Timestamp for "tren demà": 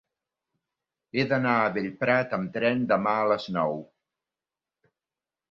2.57-3.15